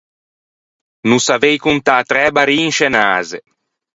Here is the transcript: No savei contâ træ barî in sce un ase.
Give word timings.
No 1.09 1.17
savei 1.27 1.57
contâ 1.65 1.97
træ 2.09 2.25
barî 2.35 2.57
in 2.67 2.71
sce 2.77 2.87
un 2.91 2.95
ase. 3.15 3.39